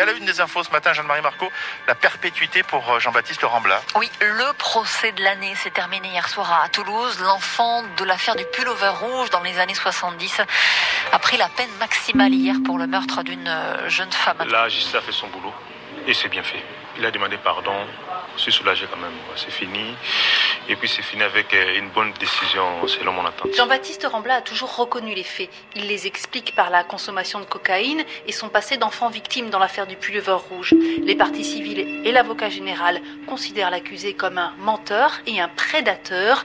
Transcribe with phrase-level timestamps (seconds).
[0.00, 1.52] Et à la une des infos ce matin, Jeanne-Marie Marco,
[1.86, 3.82] la perpétuité pour euh, Jean-Baptiste Rambla.
[3.96, 7.20] Oui, le procès de l'année s'est terminé hier soir à Toulouse.
[7.20, 10.40] L'enfant de l'affaire du pullover rouge dans les années 70
[11.12, 14.38] a pris la peine maximale hier pour le meurtre d'une euh, jeune femme.
[14.48, 15.52] La justice a fait son boulot
[16.06, 16.64] et c'est bien fait.
[16.96, 17.74] Il a demandé pardon.
[18.36, 19.12] Je suis soulagé quand même.
[19.36, 19.94] C'est fini.
[20.68, 23.54] Et puis c'est fini avec euh, une bonne décision selon mon attente.
[23.56, 25.50] Jean-Baptiste Rambla a toujours reconnu les faits.
[25.74, 29.86] Il les explique par la consommation de cocaïne et son passé d'enfant victime dans l'affaire
[29.86, 30.74] du pullover rouge.
[31.02, 36.44] Les parties civiles et l'avocat général considèrent l'accusé comme un menteur et un prédateur.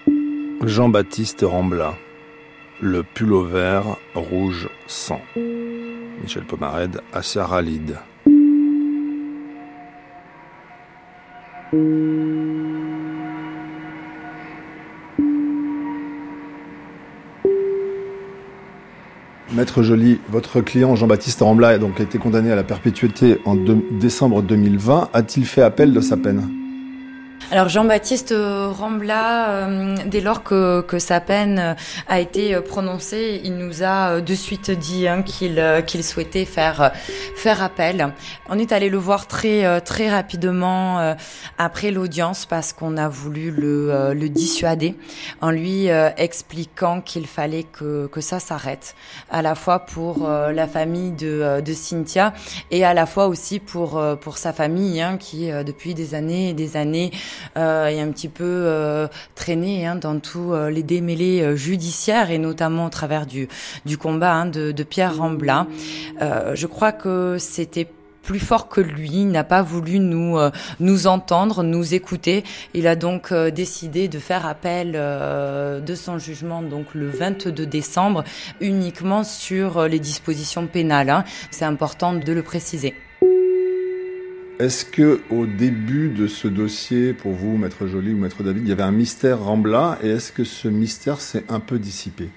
[0.62, 1.96] Jean-Baptiste Rambla,
[2.80, 3.82] le pullover
[4.16, 5.22] rouge sang.
[5.36, 8.00] Michel Pomared, Assia Ralid.
[11.74, 11.82] Maître
[19.82, 25.10] Joly, votre client Jean-Baptiste Rambla a donc été condamné à la perpétuité en décembre 2020.
[25.14, 26.65] A-t-il fait appel de sa peine?
[27.52, 31.74] Alors Jean-Baptiste Rambla, euh, dès lors que, que, sa peine euh,
[32.08, 36.92] a été euh, prononcée, il nous a de suite dit hein, qu'il qu'il souhaitait faire
[37.36, 38.14] faire appel.
[38.50, 41.16] On est allé le voir très très rapidement
[41.58, 44.96] après l'audience parce qu'on a voulu le, le dissuader
[45.42, 48.96] en lui expliquant qu'il fallait que, que ça s'arrête,
[49.30, 52.34] à la fois pour la famille de, de Cynthia
[52.72, 56.54] et à la fois aussi pour pour sa famille hein, qui depuis des années et
[56.54, 57.12] des années
[57.58, 62.32] euh, et un petit peu euh, traîné hein, dans tous euh, les démêlés euh, judiciaires
[62.32, 63.48] et notamment au travers du,
[63.86, 65.68] du combat hein, de, de, Pierre Rambla.
[66.20, 67.88] je crois que c'était
[68.22, 70.38] plus fort que lui, il n'a pas voulu nous
[70.80, 72.44] nous entendre, nous écouter.
[72.74, 78.24] Il a donc décidé de faire appel de son jugement donc le 22 décembre
[78.62, 81.12] uniquement sur les dispositions pénales.
[81.12, 81.24] Hein.
[81.52, 82.96] C'est important de le préciser.
[84.58, 88.70] Est-ce que au début de ce dossier, pour vous, Maître Joly ou Maître David, il
[88.70, 92.30] y avait un mystère Rambla et est-ce que ce mystère s'est un peu dissipé?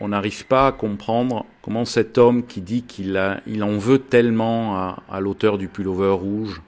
[0.00, 4.76] On n'arrive pas à comprendre comment cet homme qui dit qu'il il en veut tellement
[4.76, 6.60] à, à l'auteur du pullover rouge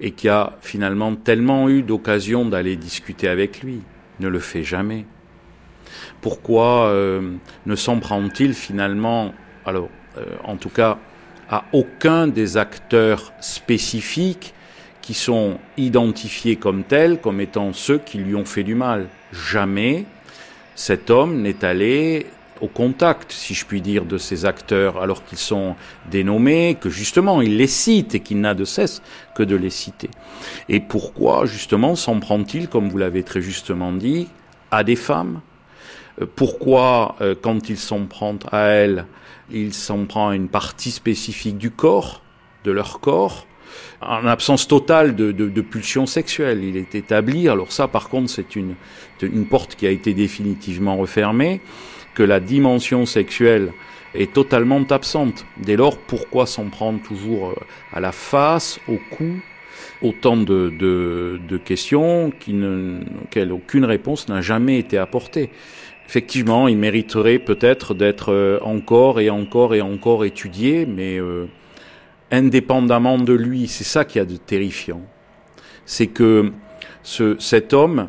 [0.00, 3.82] et qui a finalement tellement eu d'occasion d'aller discuter avec lui
[4.18, 5.06] ne le fait jamais.
[6.20, 9.34] Pourquoi euh, ne s'en prend-il finalement,
[9.64, 9.88] alors
[10.18, 10.98] euh, en tout cas
[11.50, 14.54] à aucun des acteurs spécifiques
[15.02, 19.08] qui sont identifiés comme tels, comme étant ceux qui lui ont fait du mal.
[19.32, 20.04] Jamais
[20.76, 22.26] cet homme n'est allé
[22.60, 25.74] au contact, si je puis dire, de ces acteurs, alors qu'ils sont
[26.10, 29.02] dénommés, que justement il les cite et qu'il n'a de cesse
[29.34, 30.10] que de les citer.
[30.68, 34.28] Et pourquoi justement s'en prend-il, comme vous l'avez très justement dit,
[34.70, 35.40] à des femmes?
[36.20, 39.06] Euh, Pourquoi, euh, quand il s'en prend à elles,
[39.52, 42.22] il s'en prend à une partie spécifique du corps,
[42.64, 43.46] de leur corps,
[44.00, 46.64] en absence totale de, de, pulsion sexuelle.
[46.64, 48.74] Il est établi, alors ça par contre c'est une,
[49.22, 51.60] une porte qui a été définitivement refermée,
[52.14, 53.72] que la dimension sexuelle
[54.14, 55.46] est totalement absente.
[55.58, 57.54] Dès lors, pourquoi s'en prendre toujours euh,
[57.92, 59.40] à la face, au cou?
[60.02, 65.50] Autant de, de, de questions qui ne, auxquelles aucune réponse n'a jamais été apportée
[66.10, 71.46] effectivement, il mériterait peut-être d'être euh, encore et encore et encore étudié, mais euh,
[72.32, 75.02] indépendamment de lui, c'est ça qui a de terrifiant.
[75.86, 76.50] C'est que
[77.04, 78.08] ce, cet homme,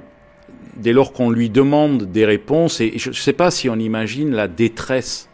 [0.78, 4.32] dès lors qu'on lui demande des réponses, et je ne sais pas si on imagine
[4.32, 5.30] la détresse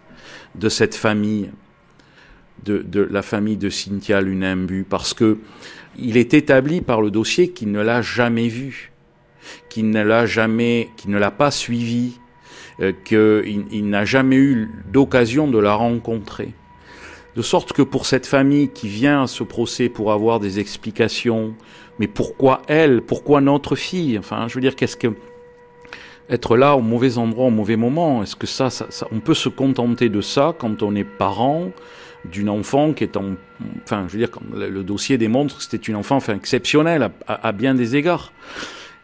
[0.55, 1.51] de cette famille,
[2.65, 5.37] de, la famille de Cynthia Lunimbu, parce que
[5.97, 8.91] il est établi par le dossier qu'il ne l'a jamais vu,
[9.69, 12.19] qu'il ne l'a jamais, qu'il ne l'a pas suivi,
[12.79, 16.53] euh, qu'il n'a jamais eu d'occasion de la rencontrer.
[17.35, 21.53] De sorte que pour cette famille qui vient à ce procès pour avoir des explications,
[21.99, 25.07] mais pourquoi elle, pourquoi notre fille Enfin, je veux dire, qu'est-ce que
[26.29, 29.49] être là au mauvais endroit au mauvais moment Est-ce que ça, ça, on peut se
[29.49, 31.71] contenter de ça quand on est parent
[32.25, 33.35] d'une enfant qui est en,
[33.83, 37.51] enfin, je veux dire, le dossier démontre que c'était une enfant, enfin, exceptionnelle à, à
[37.53, 38.31] bien des égards.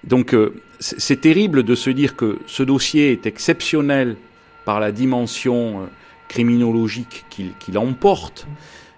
[0.03, 4.17] Donc euh, c'est terrible de se dire que ce dossier est exceptionnel
[4.65, 5.85] par la dimension euh,
[6.27, 8.47] criminologique qu'il emporte,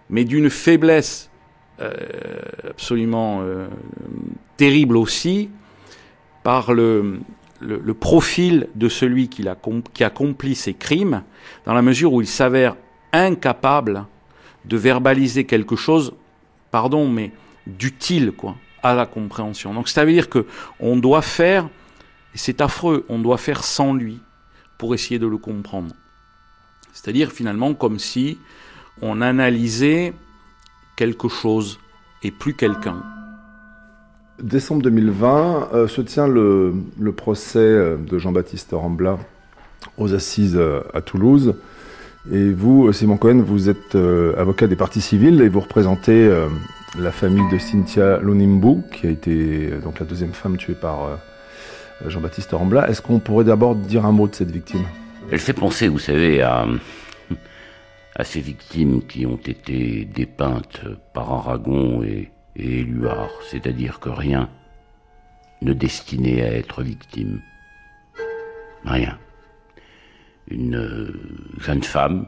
[0.10, 1.30] mais d'une faiblesse
[1.81, 1.92] euh,
[2.69, 3.44] absolument
[4.56, 5.50] terrible aussi
[6.44, 7.19] par le,
[8.00, 11.24] profil de celui qui accomplit ces crimes,
[11.66, 12.78] dans la mesure où il s'avère
[13.12, 14.06] incapable
[14.63, 16.13] de verbaliser quelque chose,
[16.72, 17.31] pardon, mais
[17.68, 18.56] d'utile, quoi
[18.86, 19.74] à la compréhension.
[19.74, 20.46] Donc ça veut dire que
[20.80, 21.66] on doit faire,
[22.34, 24.20] et c'est affreux, on doit faire sans lui
[24.78, 25.94] pour essayer de le comprendre.
[26.94, 28.38] C'est-à-dire finalement comme si
[29.02, 30.14] on analysait
[30.96, 31.80] quelque chose
[32.24, 33.04] et plus quelqu'un.
[34.42, 36.74] Décembre 2020 euh, se tient le,
[37.16, 39.18] procès euh, de Jean-Baptiste Rambla
[39.98, 41.56] aux assises euh, à Toulouse.
[42.31, 46.28] Et vous, Simon Cohen, vous êtes avocat des parties civiles et vous représentez
[46.97, 51.19] la famille de Cynthia Lonimbu, qui a été donc la deuxième femme tuée par
[52.06, 52.89] Jean-Baptiste Rambla.
[52.89, 54.86] Est-ce qu'on pourrait d'abord dire un mot de cette victime?
[55.31, 56.65] Elle fait penser, vous savez, à,
[58.24, 60.81] ces victimes qui ont été dépeintes
[61.13, 62.86] par Aragon et et
[63.50, 64.50] c'est-à-dire que rien
[65.62, 67.42] ne destinait à être victime.
[68.86, 69.18] Rien.
[70.47, 71.12] Une euh,
[71.57, 72.27] jeune femme,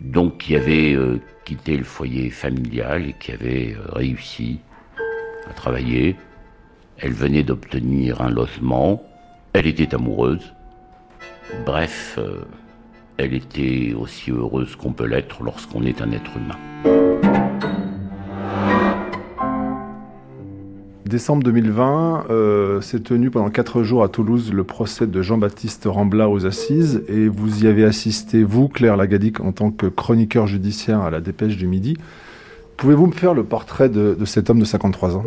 [0.00, 4.60] donc qui avait euh, quitté le foyer familial et qui avait euh, réussi
[5.48, 6.16] à travailler.
[6.98, 9.02] Elle venait d'obtenir un logement,
[9.52, 10.54] elle était amoureuse.
[11.64, 12.18] Bref,
[13.18, 16.56] elle était aussi heureuse qu'on peut l'être lorsqu'on est un être humain.
[21.06, 26.28] Décembre 2020, euh, s'est tenu pendant quatre jours à Toulouse le procès de Jean-Baptiste Rambla
[26.28, 27.04] aux assises.
[27.06, 31.20] Et vous y avez assisté, vous, Claire Lagadic, en tant que chroniqueur judiciaire à la
[31.20, 31.96] Dépêche du Midi.
[32.76, 35.24] Pouvez-vous me faire le portrait de, cet homme de 53 ans?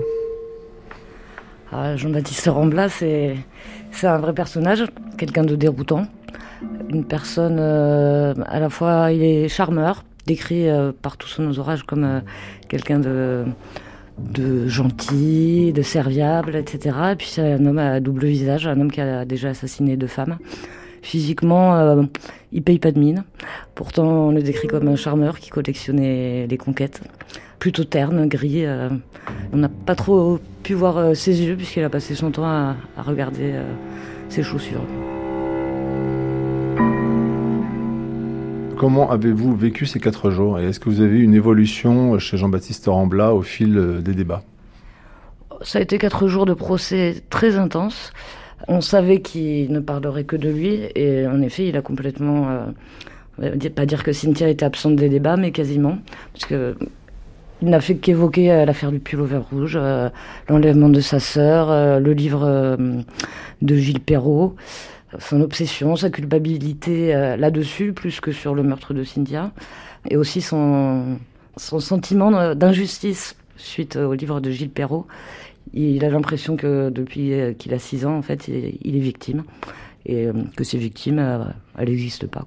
[1.71, 3.37] Ah, Jean-Baptiste Rambla, c'est
[4.03, 4.83] un vrai personnage,
[5.17, 6.07] quelqu'un de déroutant,
[6.89, 11.83] une personne euh, à la fois, il est charmeur, décrit euh, par tous son entourage
[11.83, 12.19] comme euh,
[12.67, 13.45] quelqu'un de
[14.33, 16.95] de gentil, de serviable, etc.
[17.11, 20.07] Et puis c'est un homme à double visage, un homme qui a déjà assassiné deux
[20.07, 20.37] femmes.
[21.01, 22.03] Physiquement, euh,
[22.51, 23.23] il paye pas de mine.
[23.75, 27.01] Pourtant, on le décrit comme un charmeur qui collectionnait les conquêtes.
[27.57, 28.65] Plutôt terne, gris.
[28.65, 28.89] Euh,
[29.53, 32.75] on n'a pas trop pu voir euh, ses yeux puisqu'il a passé son temps à,
[32.97, 33.53] à regarder
[34.29, 34.83] ses chaussures.
[38.79, 42.37] Comment avez-vous vécu ces quatre jours Et est-ce que vous avez eu une évolution chez
[42.37, 44.41] Jean-Baptiste Rambla au fil euh, des débats?
[45.63, 48.13] Ça a été quatre jours de procès très intenses.
[48.69, 52.47] On savait qu'il ne parlerait que de lui, et en effet, il a complètement.
[53.41, 55.97] Euh, pas dire que Cynthia était absente des débats, mais quasiment.
[56.31, 56.77] Parce que.
[57.61, 59.77] Il n'a fait qu'évoquer euh, l'affaire du pull vert rouge,
[60.47, 62.77] l'enlèvement de sa sœur, le livre
[63.61, 64.55] de Gilles Perrault
[65.17, 69.51] son obsession, sa culpabilité euh, là-dessus, plus que sur le meurtre de Cynthia,
[70.09, 71.17] et aussi son,
[71.57, 75.07] sentiment d'injustice suite au livre de Gilles Perrault.
[75.73, 79.43] Il a l'impression que depuis euh, qu'il a 6 ans, en fait, il est victime,
[80.05, 81.19] et euh, que ces victimes,
[81.77, 82.45] elles n'existent pas.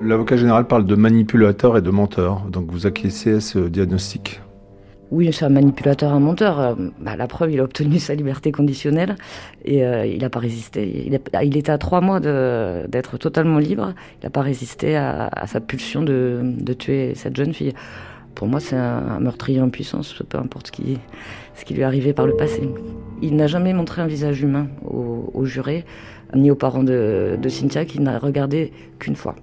[0.00, 4.40] L'avocat général parle de manipulateur et de menteur, donc vous acquiescez à ce diagnostic?
[5.14, 6.58] Oui, c'est un manipulateur, un menteur.
[6.58, 9.14] Euh, bah, la preuve, il a obtenu sa liberté conditionnelle
[9.64, 11.06] et euh, il n'a pas résisté.
[11.06, 13.94] Il, était à trois mois d'être totalement libre.
[14.20, 17.72] Il n'a pas résisté à, sa pulsion de, tuer cette jeune fille.
[18.34, 20.98] Pour moi, c'est un, meurtrier en puissance, peu importe ce qui,
[21.54, 22.68] ce qui lui est arrivé par le passé.
[23.22, 25.84] Il n'a jamais montré un visage humain aux, jurés,
[26.34, 29.36] ni aux parents de, Cynthia, qui n'a regardé qu'une fois.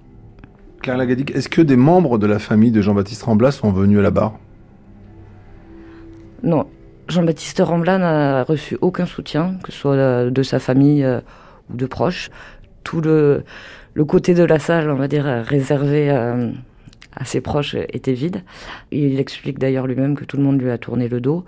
[0.82, 4.02] Claire Lagadic, est-ce que des membres de la famille de Jean-Baptiste Ramblas sont venus à
[4.02, 4.34] la barre?
[6.42, 6.66] Non,
[7.08, 11.20] Jean-Baptiste Rambla n'a reçu aucun soutien, que ce soit de sa famille euh,
[11.70, 12.30] ou de proches.
[12.84, 13.44] Tout le,
[14.06, 16.50] côté de la salle, on va dire, réservé euh,
[17.14, 18.42] à, ses proches était vide.
[18.90, 21.44] Il explique d'ailleurs lui-même que tout le monde lui a tourné le dos.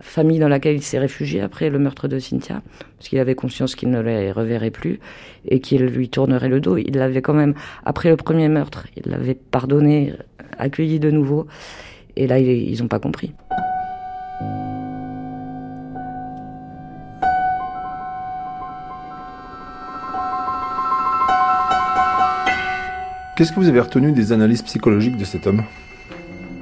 [0.00, 2.62] Famille dans laquelle il s'est réfugié après le meurtre de Cynthia,
[2.96, 4.98] parce qu'il avait conscience qu'il ne les reverrait plus
[5.46, 6.78] et qu'il lui tournerait le dos.
[6.78, 7.52] Il l'avait quand même,
[7.84, 10.14] après le premier meurtre, il l'avait pardonné,
[10.56, 11.46] accueilli de nouveau.
[12.16, 13.34] Et là, ils n'ont pas compris.
[23.40, 25.62] Qu'est-ce que vous avez retenu des analyses psychologiques de cet homme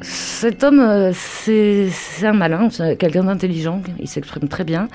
[0.00, 1.90] Cet homme, euh, c'est
[2.22, 4.86] un malin, c'est quelqu'un d'intelligent, il s'exprime très bien.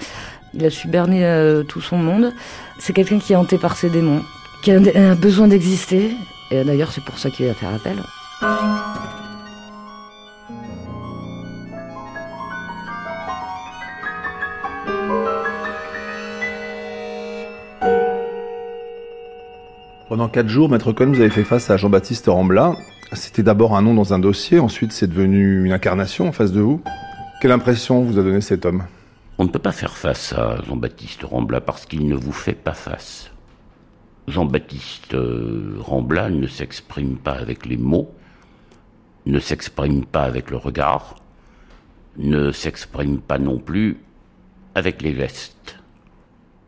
[0.53, 2.31] Il a su berner euh, tout son monde.
[2.79, 4.21] C'est quelqu'un qui est hanté par ses démons,
[4.63, 6.11] qui a un, besoin d'exister.
[6.51, 7.97] Et d'ailleurs, c'est pour ça qu'il va faire appel.
[20.13, 22.75] Pendant quatre jours, Maître Cohen, vous avez fait face à Jean-Baptiste Rambla.
[23.13, 26.61] C'était d'abord un nom dans un dossier, ensuite c'est devenu une incarnation en face de
[26.61, 26.83] vous.
[27.41, 28.83] Quelle impression vous a donné cet homme?
[29.39, 32.75] On ne peut pas faire face à Jean-Baptiste Rambla parce qu'il ne vous fait pas
[32.75, 33.31] face.
[34.27, 38.13] Jean-Baptiste euh, Rambla ne s'exprime pas avec les mots,
[39.25, 41.15] ne s'exprime pas avec le regard,
[42.17, 43.97] ne s'exprime pas non plus
[44.75, 45.79] avec les gestes.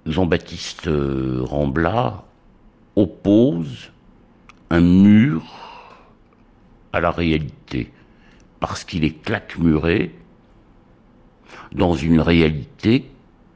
[0.08, 2.26] Jean-Baptiste euh, Rambla
[2.96, 3.92] oppose
[4.70, 5.44] un mur
[6.94, 7.92] à la réalité,
[8.60, 10.16] parce qu'il est claquemuré
[11.74, 13.10] dans une réalité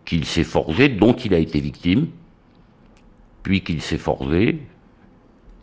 [0.05, 2.07] qu'il s'est forgée, dont il a été victime,
[3.43, 4.59] puis qu'il s'est forgée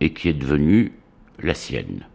[0.00, 0.92] et qui est devenue
[1.38, 2.06] la sienne.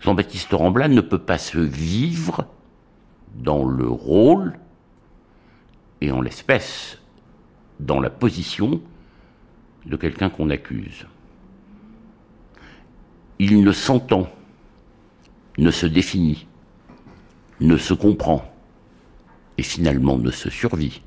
[0.00, 2.46] Jean-Baptiste Rambla ne peut pas se vivre
[3.34, 4.58] dans le rôle
[6.00, 6.98] et en l'espèce
[7.78, 8.80] dans la position
[9.86, 11.06] de quelqu'un qu'on accuse.
[13.38, 14.28] Il ne s'entend,
[15.58, 16.46] ne se définit,
[17.60, 18.44] ne se comprend
[19.58, 21.02] et finalement ne se survit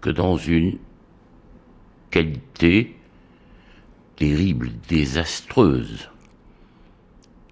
[0.00, 0.78] que dans une
[2.10, 2.96] qualité
[4.16, 6.08] terrible, désastreuse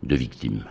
[0.02, 0.64] de victime.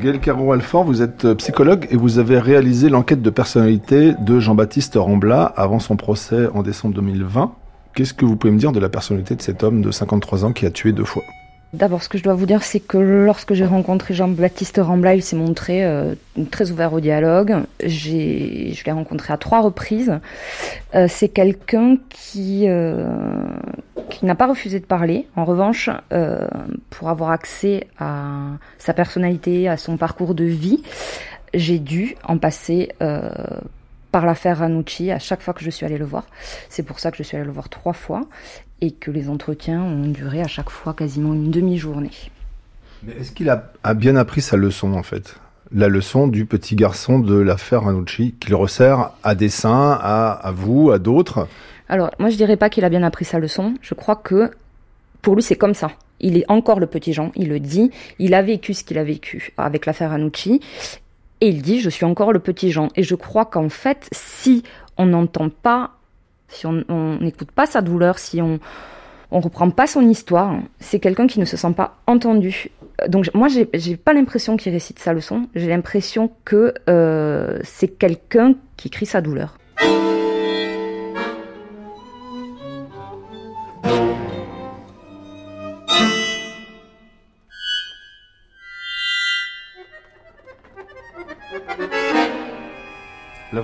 [0.00, 4.94] Gaël Caro-Alfort, vous êtes euh, psychologue et vous avez réalisé l'enquête de personnalité de Jean-Baptiste
[4.96, 7.52] Rambla avant son procès en décembre 2020.
[7.94, 10.52] Qu'est-ce que vous pouvez me dire de la personnalité de cet homme de 53 ans
[10.52, 11.22] qui a tué deux fois?
[11.74, 15.22] D'abord, ce que je dois vous dire, c'est que lorsque j'ai rencontré Jean-Baptiste Rambla, il
[15.22, 16.14] s'est montré euh,
[16.50, 17.58] très ouvert au dialogue.
[17.84, 20.18] J'ai, je l'ai rencontré à trois reprises.
[20.94, 22.66] Euh, c'est quelqu'un qui,
[24.10, 25.26] qui n'a pas refusé de parler.
[25.36, 26.46] En revanche, euh,
[26.90, 30.82] pour avoir accès à sa personnalité, à son parcours de vie,
[31.54, 33.30] j'ai dû en passer euh,
[34.12, 36.26] par l'affaire Ranucci à chaque fois que je suis allée le voir.
[36.68, 38.22] C'est pour ça que je suis allée le voir trois fois
[38.80, 42.10] et que les entretiens ont duré à chaque fois quasiment une demi-journée.
[43.02, 45.36] Mais est-ce qu'il a, bien appris sa leçon en fait?
[45.72, 50.90] La leçon du petit garçon de l'affaire Ranucci qu'il resserre à dessein, à, à vous,
[50.90, 51.46] à d'autres
[51.90, 53.74] Alors, moi je dirais pas qu'il a bien appris sa leçon.
[53.82, 54.52] Je crois que
[55.22, 55.90] pour lui c'est comme ça.
[56.20, 57.90] Il est encore le petit Jean, il le dit.
[58.18, 60.60] Il a vécu ce qu'il a vécu avec l'affaire Ranucci.
[61.40, 62.88] Et il dit, je suis encore le petit Jean.
[62.94, 64.62] Et je crois qu'en fait, si
[64.98, 65.92] on n'entend pas,
[66.48, 68.60] si on n'écoute pas sa douleur, si on
[69.32, 72.70] on reprend pas son histoire, c'est quelqu'un qui ne se sent pas entendu.
[73.08, 75.48] Donc moi, j'ai pas l'impression qu'il récite sa leçon.
[75.54, 79.56] J'ai l'impression que euh, c'est quelqu'un qui crie sa douleur.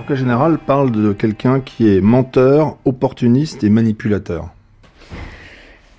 [0.07, 4.51] L'avocat général parle de quelqu'un qui est menteur, opportuniste et manipulateur.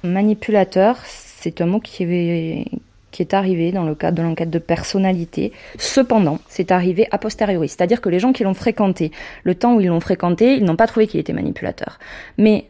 [0.01, 5.51] Manipulateur, c'est un mot qui est, arrivé dans le cadre de l'enquête de personnalité.
[5.77, 9.11] Cependant, c'est arrivé a posteriori, c'est-à-dire que les gens qui l'ont fréquenté,
[9.43, 11.99] le temps où ils l'ont fréquenté, ils n'ont pas trouvé qu'il était manipulateur.
[12.37, 12.67] Mais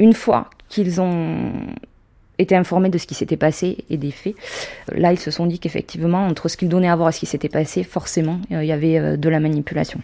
[0.00, 1.52] une fois qu'ils ont
[2.38, 4.34] été informés de ce qui s'était passé et des faits,
[4.90, 7.26] là ils se sont dit qu'effectivement, entre ce qu'ils donnaient à voir et ce qui
[7.26, 10.00] s'était passé, forcément, il y avait de la manipulation.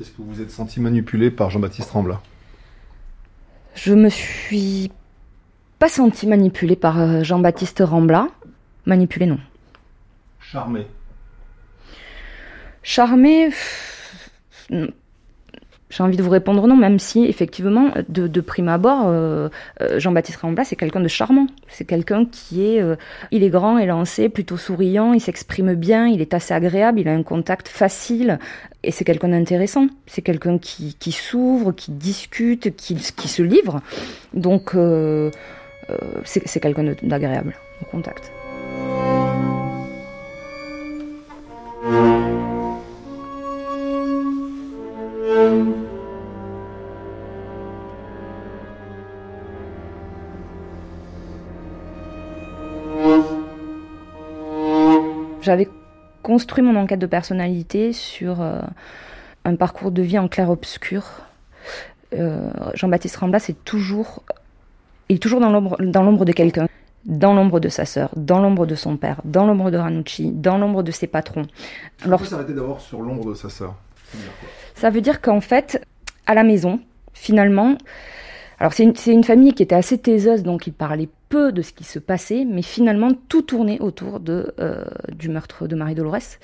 [0.00, 2.20] Est-ce que vous vous êtes senti manipulé par Jean-Baptiste Rambla?
[3.74, 4.92] Je me suis
[5.78, 8.28] pas senti manipulé par Jean-Baptiste Rambla.
[8.86, 9.40] Manipulé, non.
[10.40, 10.86] Charmé
[12.82, 13.50] Charmé,
[15.90, 19.48] j'ai envie de vous répondre non, même si effectivement, de, de prime abord, euh,
[19.96, 21.46] Jean-Baptiste Rambla, c'est quelqu'un de charmant.
[21.68, 22.96] C'est quelqu'un qui est, euh,
[23.30, 27.12] il est grand, élancé, plutôt souriant, il s'exprime bien, il est assez agréable, il a
[27.12, 28.38] un contact facile,
[28.82, 29.86] et c'est quelqu'un d'intéressant.
[30.06, 33.80] C'est quelqu'un qui, qui s'ouvre, qui discute, qui, qui se livre.
[34.34, 35.30] Donc, euh,
[36.24, 38.30] c'est quelqu'un d'agréable au contact.
[55.40, 55.68] J'avais
[56.22, 58.60] construit mon enquête de personnalité sur euh,
[59.44, 61.04] un parcours de vie en clair-obscur.
[62.14, 64.22] Euh, Jean-Baptiste Rambla, c'est toujours,
[65.08, 66.68] il est toujours dans l'ombre, de quelqu'un,
[67.04, 70.58] dans l'ombre de sa sœur, dans l'ombre de son père, dans l'ombre de Ranucci, dans
[70.58, 71.46] l'ombre de ses patrons.
[72.04, 73.74] Alors, s'arrêter d'abord sur l'ombre de sa sœur.
[74.74, 75.84] Ça veut dire qu'en fait,
[76.26, 76.80] à la maison,
[77.12, 77.76] finalement,
[78.60, 81.72] alors c'est une, une, famille qui était assez taiseuse, donc il parlait peu de ce
[81.72, 86.38] qui se passait, mais finalement tout tournait autour euh, du meurtre de Marie-Dolores.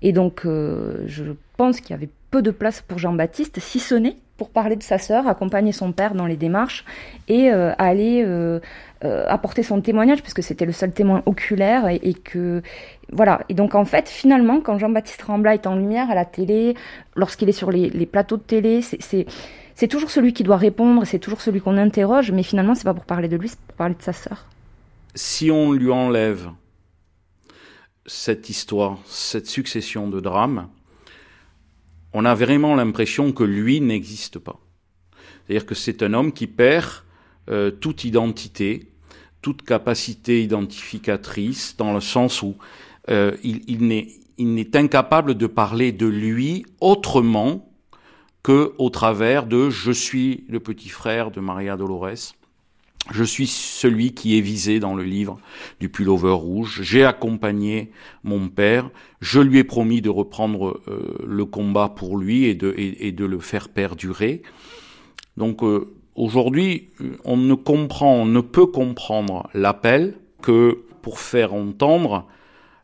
[0.00, 1.24] Et donc euh, je
[1.56, 4.82] pense qu'il y avait peu de place pour Jean-Baptiste, si ce n'est pour parler de
[4.82, 6.84] sa sœur, accompagner son père dans les démarches
[7.26, 8.60] et euh, aller euh,
[9.02, 12.62] apporter son témoignage, puisque c'était le seul témoin oculaire et, et, que
[13.12, 13.40] voilà.
[13.48, 16.74] Et donc en fait, finalement, quand Jean-Baptiste Rambla est en lumière à la télé,
[17.16, 19.26] lorsqu'il est sur les, les, plateaux de télé, c'est
[19.78, 22.94] c'est toujours celui qui doit répondre, c'est toujours celui qu'on interroge, mais finalement, c'est pas
[22.94, 24.44] pour parler de lui, c'est pour parler de sa sœur.
[25.14, 26.50] Si on lui enlève
[28.04, 30.66] cette histoire, cette succession de drames,
[32.12, 34.58] on a vraiment l'impression que lui n'existe pas.
[35.46, 37.04] C'est-à-dire que c'est un homme qui perd
[37.48, 38.90] euh, toute identité,
[39.42, 42.56] toute capacité identificatrice, dans le sens où
[43.10, 47.67] euh, il, il n'est incapable de parler de lui autrement
[48.48, 52.32] que au travers de je suis le petit frère de Maria Dolores.
[53.10, 55.38] Je suis celui qui est visé dans le livre
[55.80, 56.80] du pullover rouge.
[56.80, 57.90] J'ai accompagné
[58.24, 58.88] mon père.
[59.20, 63.68] Je lui ai promis de reprendre euh, le combat pour lui et de, le faire
[63.68, 64.40] perdurer.
[65.36, 66.88] Donc euh, aujourd'hui,
[67.26, 72.26] on ne comprend, on ne peut comprendre l'appel que pour faire entendre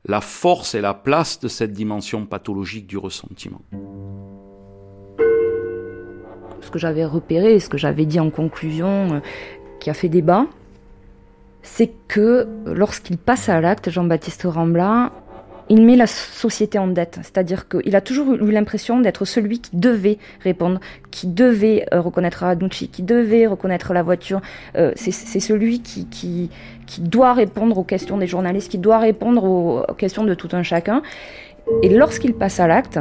[0.04, 3.62] la force et la place de cette dimension pathologique du ressentiment.
[6.64, 9.20] Ce que j'avais repéré, ce que j'avais dit en conclusion, euh,
[9.80, 10.46] qui a fait débat,
[11.62, 15.12] c'est que lorsqu'il passe à l'acte, Jean-Baptiste Rambla,
[15.70, 17.18] il met la société en dette.
[17.22, 20.80] C'est-à-dire qu'il a toujours eu l'impression d'être celui qui devait répondre,
[21.10, 24.40] qui devait euh, reconnaître Raducci, qui devait reconnaître la voiture.
[24.76, 26.50] Euh, c'est celui qui,
[26.98, 31.02] doit répondre aux questions des journalistes, qui doit répondre aux questions de tout un chacun.
[31.82, 32.98] Et lorsqu'il passe à l'acte,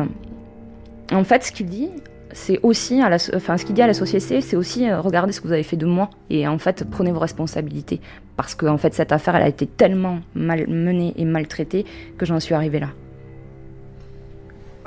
[1.11, 1.89] en fait, ce qu'il dit,
[2.33, 5.31] c'est aussi, à la, enfin, ce qu'il dit à la société, c'est aussi euh, regardez
[5.31, 8.01] ce que vous avez fait de moi et en fait prenez vos responsabilités
[8.35, 11.85] parce que en fait cette affaire elle a été tellement mal menée et maltraitée
[12.17, 12.89] que j'en suis arrivée là.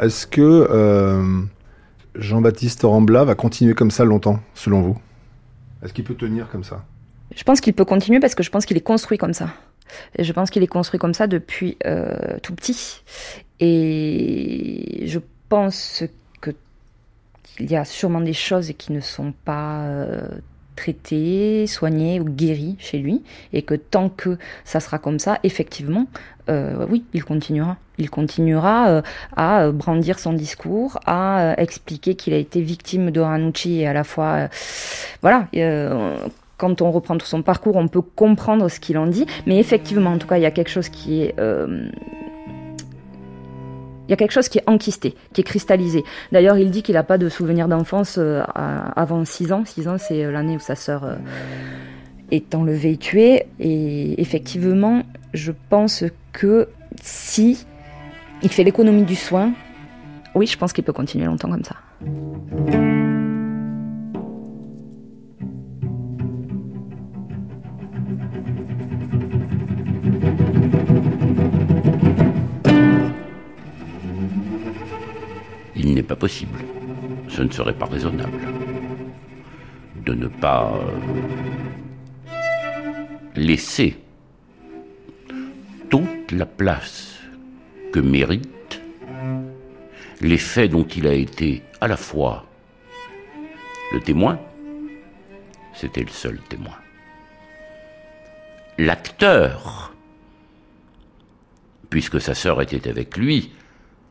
[0.01, 1.43] Est-ce que euh,
[2.15, 4.99] Jean-Baptiste Rambla va continuer comme ça longtemps, selon vous?
[5.83, 6.85] Est-ce qu'il peut tenir comme ça?
[7.35, 9.49] Je pense qu'il peut continuer parce que je pense qu'il est construit comme ça.
[10.17, 13.03] Et je pense qu'il est construit comme ça depuis euh, tout petit.
[13.61, 16.05] Et je pense
[17.61, 20.29] il y a sûrement des choses qui ne sont pas euh,
[20.75, 23.23] traitées, soignées ou guéries chez lui,
[23.53, 26.07] et que tant que ça sera comme ça, effectivement,
[26.49, 27.77] euh, oui, il continuera.
[27.99, 29.03] Il continuera euh,
[29.37, 34.05] à brandir son discours, à expliquer qu'il a été victime de Ranucci et à la
[34.05, 34.49] fois,
[35.23, 35.49] voilà
[36.59, 39.27] quand on reprend tout son parcours, on peut comprendre ce qu'il en dit.
[39.45, 41.35] Mais effectivement, en tout cas, il y a quelque chose qui est
[44.07, 46.05] il y a quelque chose qui est enquisté, qui est cristallisé.
[46.33, 49.65] D'ailleurs, il dit qu'il n'a pas de souvenir d'enfance euh, avant 6 ans.
[49.65, 51.17] 6 ans, c'est euh, l'année où sa sœur euh,
[52.31, 53.47] est enlevée et tuée.
[53.59, 55.03] Et effectivement,
[55.35, 56.69] je pense que
[57.03, 57.67] si
[58.43, 59.53] il fait l'économie du soin,
[60.35, 61.77] oui, je pense qu'il peut continuer longtemps comme ça.
[76.07, 76.59] Pas possible,
[77.29, 78.39] ce ne serait pas raisonnable,
[80.05, 82.31] de ne pas euh,
[83.35, 83.99] laisser
[85.91, 87.19] toute la place
[87.93, 88.81] que mérite
[90.21, 92.47] les faits dont il a été à la fois
[93.93, 94.39] le témoin,
[95.75, 96.77] c'était le seul témoin,
[98.79, 99.95] l'acteur,
[101.91, 103.53] puisque sa sœur était avec lui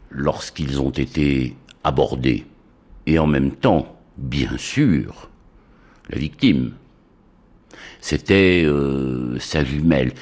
[0.10, 1.56] lorsqu'ils ont été
[1.86, 2.46] abordé.
[3.06, 5.30] Et en même temps, bien sûr,
[6.10, 6.74] la victime.
[8.02, 10.14] C'était euh, sa jumelle.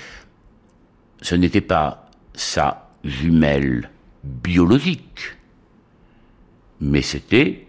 [1.22, 3.90] Ce n'était pas sa jumelle
[4.24, 5.38] biologique,
[6.82, 7.68] mais c'était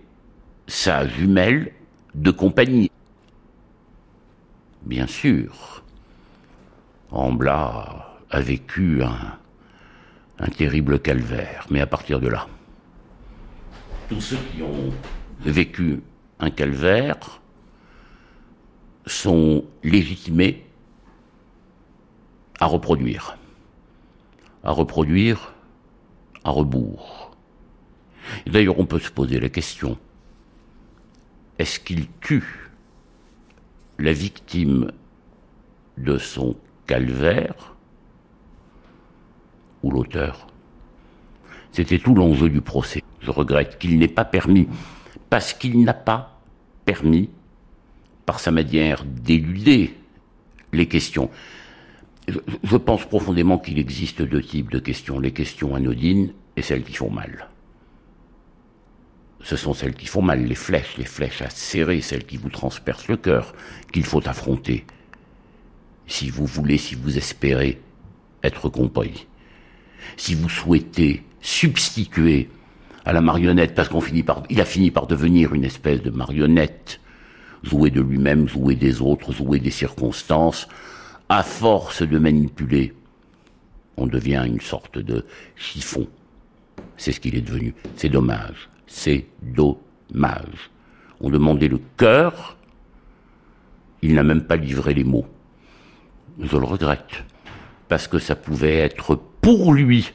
[0.66, 1.72] sa jumelle
[2.14, 2.90] de compagnie.
[4.82, 5.84] Bien sûr,
[7.10, 12.48] Ambla a vécu un terrible calvaire, mais à partir de là,
[14.08, 14.92] tous ceux qui ont
[15.40, 16.00] vécu
[16.38, 17.40] un calvaire
[19.06, 20.64] sont légitimés
[22.58, 23.36] à reproduire.
[24.62, 25.54] À reproduire
[26.44, 27.36] à rebours.
[28.46, 29.98] D'ailleurs, on peut se poser la question,
[31.58, 32.70] est-ce qu'il tue
[33.98, 34.90] la victime
[35.98, 37.76] de son calvaire
[39.82, 40.46] ou l'auteur?
[41.72, 43.03] C'était tout l'enjeu du procès.
[43.24, 44.68] Je regrette qu'il n'ait pas permis,
[45.30, 46.40] parce qu'il n'a pas
[46.84, 47.30] permis,
[48.26, 49.94] par sa manière d'éluder
[50.72, 51.30] les questions.
[52.28, 56.94] Je pense profondément qu'il existe deux types de questions, les questions anodines et celles qui
[56.94, 57.48] font mal.
[59.42, 62.48] Ce sont celles qui font mal, les flèches, les flèches à serrer, celles qui vous
[62.48, 63.54] transpercent le cœur,
[63.92, 64.86] qu'il faut affronter.
[66.06, 67.80] Si vous voulez, si vous espérez
[68.42, 69.26] être compris,
[70.16, 72.48] si vous souhaitez substituer
[73.04, 76.10] à la marionnette parce qu'on finit par, il a fini par devenir une espèce de
[76.10, 77.00] marionnette,
[77.62, 80.68] jouer de lui-même, jouer des autres, jouer des circonstances.
[81.28, 82.94] À force de manipuler,
[83.96, 85.24] on devient une sorte de
[85.56, 86.06] chiffon.
[86.96, 87.74] C'est ce qu'il est devenu.
[87.96, 88.68] C'est dommage.
[88.86, 90.70] C'est dommage.
[91.20, 92.56] On demandait le cœur,
[94.02, 95.26] il n'a même pas livré les mots.
[96.38, 97.24] Je le regrette,
[97.88, 100.12] parce que ça pouvait être pour lui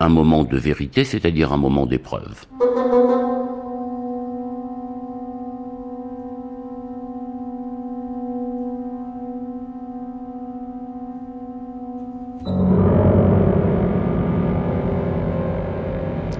[0.00, 2.44] un moment de vérité, c'est-à-dire un moment d'épreuve.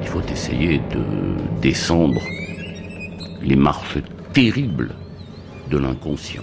[0.02, 2.20] Il faut essayer de descendre
[3.42, 3.98] les marches
[4.32, 4.94] terribles
[5.70, 6.42] de l'inconscient.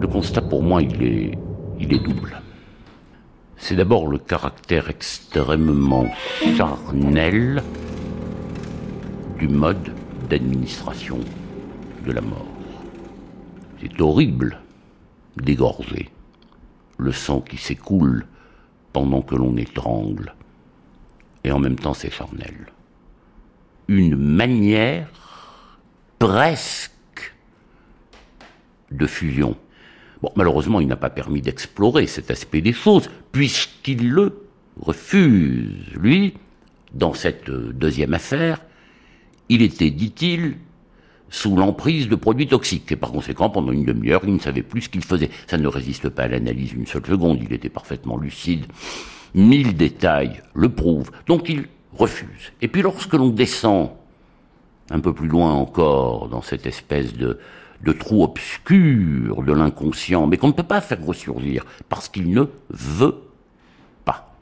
[0.00, 1.38] Le constat pour moi, il est,
[1.80, 2.40] il est double.
[3.68, 6.06] C'est d'abord le caractère extrêmement
[6.56, 7.62] charnel
[9.38, 9.92] du mode
[10.30, 11.18] d'administration
[12.06, 12.46] de la mort.
[13.78, 14.62] C'est horrible
[15.36, 16.08] d'égorger
[16.96, 18.24] le sang qui s'écoule
[18.94, 20.34] pendant que l'on étrangle,
[21.44, 22.72] et en même temps c'est charnel.
[23.86, 25.10] Une manière
[26.18, 27.34] presque
[28.90, 29.58] de fusion
[30.22, 34.46] Bon, malheureusement, il n'a pas permis d'explorer cet aspect des choses, puisqu'il le
[34.80, 35.94] refuse.
[35.94, 36.34] Lui,
[36.92, 38.60] dans cette deuxième affaire,
[39.48, 40.56] il était, dit-il,
[41.30, 44.82] sous l'emprise de produits toxiques, et par conséquent, pendant une demi-heure, il ne savait plus
[44.82, 45.30] ce qu'il faisait.
[45.46, 48.64] Ça ne résiste pas à l'analyse une seule seconde, il était parfaitement lucide.
[49.34, 51.10] Mille détails le prouvent.
[51.26, 52.52] Donc il refuse.
[52.62, 53.90] Et puis lorsque l'on descend
[54.90, 57.38] un peu plus loin encore dans cette espèce de,
[57.82, 62.44] de trous obscurs de l'inconscient, mais qu'on ne peut pas faire ressurgir, parce qu'il ne
[62.70, 63.22] veut
[64.04, 64.34] pas.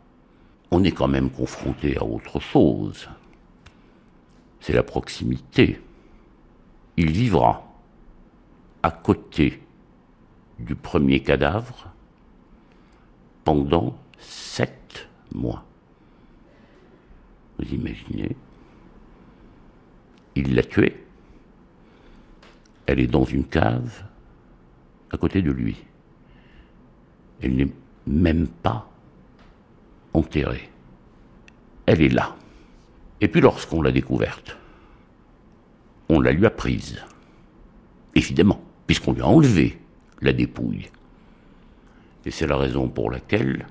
[0.70, 3.08] On est quand même confronté à autre chose.
[4.60, 5.80] C'est la proximité.
[6.96, 7.62] Il vivra
[8.82, 9.62] à côté
[10.58, 11.92] du premier cadavre
[13.44, 15.64] pendant sept mois.
[17.58, 18.34] Vous imaginez?
[20.34, 21.05] Il l'a tué
[22.86, 24.04] elle est dans une cave
[25.10, 25.76] à côté de lui.
[27.42, 27.72] Elle n'est
[28.06, 28.88] même pas
[30.14, 30.70] enterrée.
[31.84, 32.36] Elle est là.
[33.20, 34.56] Et puis lorsqu'on l'a découverte,
[36.08, 37.02] on la lui a prise.
[38.14, 39.78] Évidemment, puisqu'on lui a enlevé
[40.22, 40.88] la dépouille.
[42.24, 43.66] Et c'est la raison pour laquelle,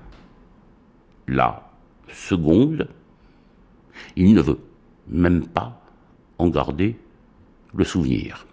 [1.26, 1.70] la
[2.08, 2.88] seconde,
[4.14, 4.60] il ne veut
[5.08, 5.80] même pas
[6.38, 6.96] en garder
[7.74, 8.46] le souvenir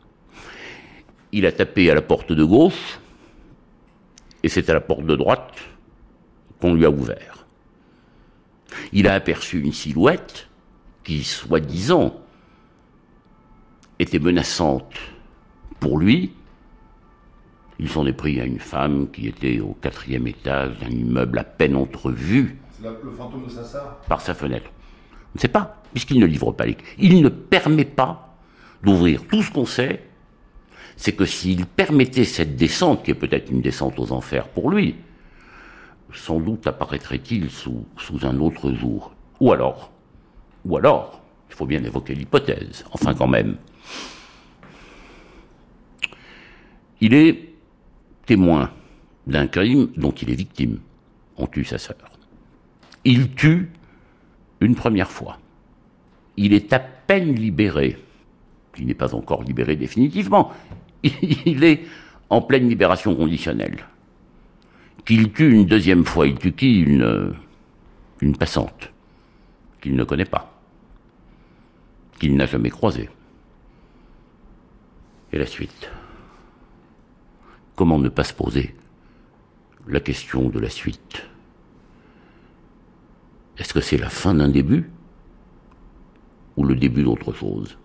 [1.33, 2.99] il a tapé à la porte de gauche,
[4.43, 5.55] et c'est à la porte de droite
[6.61, 7.45] qu'on lui a ouvert.
[8.93, 10.47] Il a aperçu une silhouette
[11.03, 12.21] qui, soi-disant,
[13.99, 14.93] était menaçante
[15.79, 16.33] pour lui.
[17.79, 21.43] Il s'en est pris à une femme qui était au quatrième étage d'un immeuble à
[21.43, 22.59] peine entrevu.
[22.71, 24.69] C'est le fantôme de Sassard Par sa fenêtre.
[25.11, 26.77] On ne sait pas, puisqu'il ne livre pas les...
[26.99, 28.37] Il ne permet pas
[28.83, 30.03] d'ouvrir tout ce qu'on sait
[30.95, 34.95] c'est que s'il permettait cette descente, qui est peut-être une descente aux enfers pour lui,
[36.13, 37.85] sans doute apparaîtrait-il sous,
[38.21, 39.13] un autre jour.
[39.39, 39.91] Ou alors,
[40.65, 43.57] ou alors, il faut bien évoquer l'hypothèse, enfin quand même,
[47.01, 47.49] il est
[48.25, 48.71] témoin
[49.27, 50.79] d'un crime dont il est victime.
[51.37, 51.97] On tue sa sœur.
[53.03, 53.69] Il tue
[54.61, 55.39] une première fois.
[56.37, 57.97] Il est à peine libéré.
[58.77, 60.51] Il n'est pas encore libéré définitivement
[61.45, 61.81] il est
[62.29, 63.85] en pleine libération conditionnelle.
[65.05, 66.79] Qu'il tue une deuxième fois, il tue qui?
[66.79, 67.33] Une,
[68.21, 68.91] une passante,
[69.81, 70.59] qu'il ne connaît pas,
[72.19, 73.09] qu'il n'a jamais croisée.
[75.33, 75.89] Et la suite?
[77.75, 78.75] Comment ne pas se poser
[79.87, 81.27] la question de la suite?
[83.57, 84.89] Est-ce que c'est la fin d'un début
[86.55, 87.77] ou le début d'autre chose?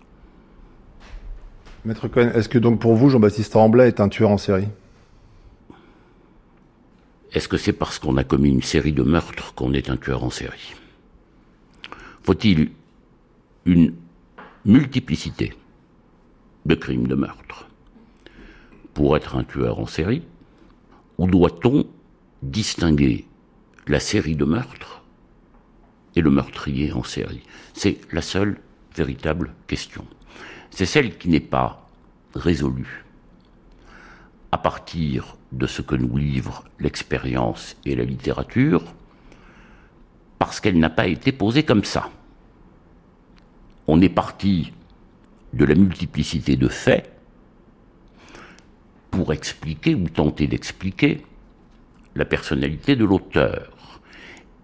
[1.85, 4.67] Maître Cohen, est-ce que donc pour vous, Jean-Baptiste Tremblay est un tueur en série?
[7.31, 10.23] Est-ce que c'est parce qu'on a commis une série de meurtres qu'on est un tueur
[10.23, 10.75] en série?
[12.23, 12.71] Faut-il
[13.65, 13.93] une
[14.65, 15.53] multiplicité
[16.65, 17.69] de crimes de meurtre
[18.93, 20.23] pour être un tueur en série?
[21.17, 21.85] Ou doit-on
[22.41, 23.25] distinguer
[23.87, 25.03] la série de meurtres
[26.15, 27.43] et le meurtrier en série?
[27.73, 28.59] C'est la seule
[28.95, 30.05] véritable question
[30.71, 31.87] c'est celle qui n'est pas
[32.35, 33.05] résolue
[34.51, 38.83] à partir de ce que nous livre l'expérience et la littérature,
[40.37, 42.09] parce qu'elle n'a pas été posée comme ça.
[43.87, 44.71] On est parti
[45.53, 47.11] de la multiplicité de faits
[49.11, 51.23] pour expliquer ou tenter d'expliquer
[52.15, 54.01] la personnalité de l'auteur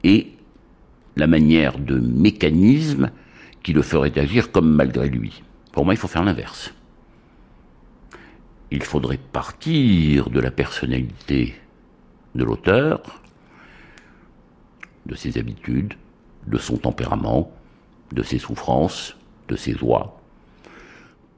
[0.04, 0.32] et
[1.16, 3.12] la manière de mécanisme
[3.64, 5.42] qui le ferait agir comme malgré lui.
[5.76, 6.74] Pour moi, il faut faire l'inverse.
[8.72, 11.54] Il faudrait partir de la personnalité
[12.34, 13.22] de l'auteur,
[15.06, 15.96] de ses habitudes,
[16.48, 17.52] de son tempérament,
[18.14, 19.18] de ses souffrances,
[19.50, 20.22] de ses joies,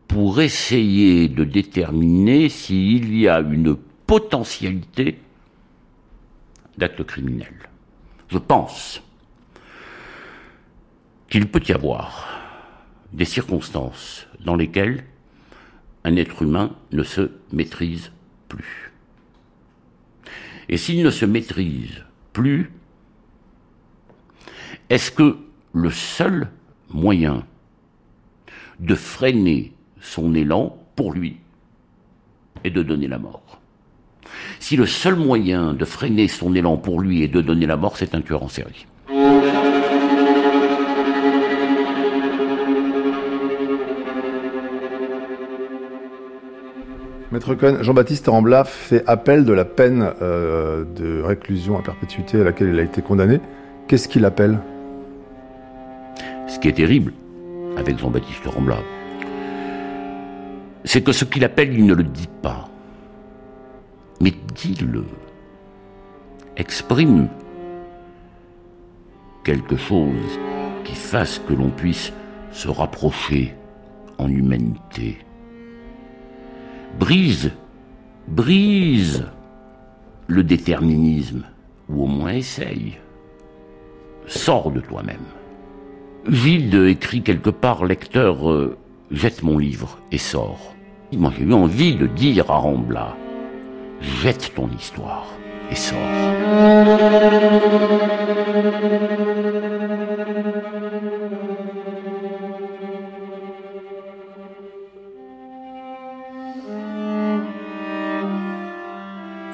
[0.07, 5.19] pour essayer de déterminer s'il y a une potentialité
[6.77, 7.55] d'acte criminel.
[8.27, 9.01] Je pense
[11.27, 12.46] qu'il peut y avoir
[13.13, 15.03] des circonstances dans lesquelles
[16.03, 18.11] un être humain ne se maîtrise
[18.47, 18.91] plus.
[20.69, 22.71] Et s'il ne se maîtrise plus,
[24.89, 25.37] est-ce que
[25.73, 26.49] le seul
[26.89, 27.45] moyen
[28.79, 31.37] de freiner son élan pour lui
[32.63, 33.59] est de donner la mort?
[34.59, 37.97] Si le seul moyen de freiner son élan pour lui est de donner la mort,
[37.97, 38.85] c'est un tueur en série.
[47.81, 52.79] Jean-Baptiste Rambla fait appel de la peine euh, de réclusion à perpétuité à laquelle il
[52.79, 53.39] a été condamné.
[53.87, 54.59] Qu'est-ce qu'il appelle?
[56.47, 57.13] Ce qui est terrible
[57.77, 58.77] avec Jean-Baptiste Rambla,
[60.83, 62.69] c'est que ce qu'il appelle, il ne le dit pas.
[64.21, 65.05] Mais dis-le.
[66.55, 67.27] Exprime
[69.43, 70.39] quelque chose
[70.83, 72.11] qui fasse que l'on puisse
[72.51, 73.53] se rapprocher
[74.17, 75.19] en humanité
[76.99, 77.51] brise,
[78.27, 79.25] brise
[80.27, 81.43] le déterminisme,
[81.89, 82.97] ou au moins essaye.
[84.25, 85.17] Sors de toi-même.
[86.27, 88.77] Gilles écrit quelque part, lecteur, euh,
[89.11, 90.73] jette mon livre et sors.
[91.13, 93.15] Moi j'ai eu envie de dire à Rambla,
[94.01, 95.27] jette ton histoire
[95.71, 95.97] et sors.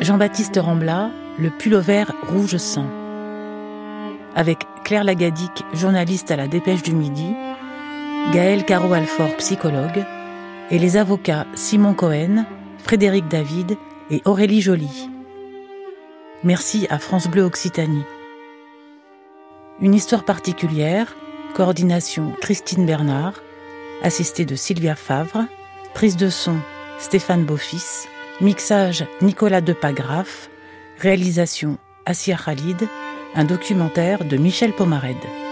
[0.03, 2.87] Jean-Baptiste Rambla, Le pullover rouge sang.
[4.35, 7.33] Avec Claire Lagadic, journaliste à la Dépêche du Midi,
[8.33, 10.03] Gaël Caro-Alfort, psychologue,
[10.71, 12.45] et les avocats Simon Cohen,
[12.79, 13.77] Frédéric David
[14.11, 15.09] et Aurélie Joly.
[16.43, 18.03] Merci à France Bleu Occitanie.
[19.79, 21.15] Une histoire particulière,
[21.55, 23.35] coordination Christine Bernard,
[24.03, 25.45] assistée de Sylvia Favre,
[25.93, 26.57] prise de son
[26.99, 28.09] Stéphane Beaufils,
[28.41, 30.49] Mixage Nicolas Depagraf.
[30.99, 32.87] Réalisation Assia Khalid.
[33.35, 35.42] Un documentaire de Michel Pomared.